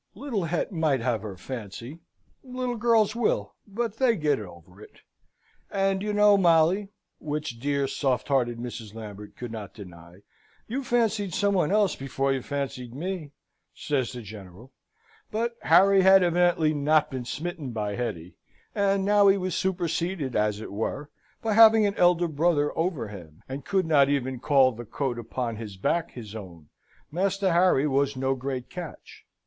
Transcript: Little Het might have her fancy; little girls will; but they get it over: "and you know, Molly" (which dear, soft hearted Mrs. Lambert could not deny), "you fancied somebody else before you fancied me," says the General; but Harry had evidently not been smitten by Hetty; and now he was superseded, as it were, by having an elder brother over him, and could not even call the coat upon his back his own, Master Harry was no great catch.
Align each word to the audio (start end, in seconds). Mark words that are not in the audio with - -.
Little 0.15 0.45
Het 0.45 0.71
might 0.71 0.99
have 1.01 1.21
her 1.21 1.37
fancy; 1.37 1.99
little 2.43 2.75
girls 2.75 3.15
will; 3.15 3.53
but 3.67 3.97
they 3.97 4.15
get 4.15 4.39
it 4.39 4.45
over: 4.47 4.83
"and 5.69 6.01
you 6.01 6.11
know, 6.11 6.37
Molly" 6.39 6.89
(which 7.19 7.59
dear, 7.59 7.85
soft 7.87 8.27
hearted 8.27 8.57
Mrs. 8.57 8.95
Lambert 8.95 9.35
could 9.37 9.51
not 9.51 9.75
deny), 9.75 10.23
"you 10.67 10.83
fancied 10.83 11.35
somebody 11.35 11.71
else 11.71 11.95
before 11.95 12.33
you 12.33 12.41
fancied 12.41 12.95
me," 12.95 13.29
says 13.75 14.11
the 14.11 14.23
General; 14.23 14.71
but 15.29 15.55
Harry 15.61 16.01
had 16.01 16.23
evidently 16.23 16.73
not 16.73 17.11
been 17.11 17.23
smitten 17.23 17.69
by 17.69 17.95
Hetty; 17.95 18.33
and 18.73 19.05
now 19.05 19.27
he 19.27 19.37
was 19.37 19.53
superseded, 19.53 20.35
as 20.35 20.59
it 20.59 20.71
were, 20.71 21.11
by 21.43 21.53
having 21.53 21.85
an 21.85 21.93
elder 21.93 22.27
brother 22.27 22.75
over 22.75 23.09
him, 23.09 23.43
and 23.47 23.63
could 23.65 23.85
not 23.85 24.09
even 24.09 24.39
call 24.39 24.71
the 24.71 24.83
coat 24.83 25.19
upon 25.19 25.57
his 25.57 25.77
back 25.77 26.09
his 26.09 26.35
own, 26.35 26.69
Master 27.11 27.53
Harry 27.53 27.85
was 27.87 28.15
no 28.17 28.33
great 28.33 28.67
catch. 28.67 29.27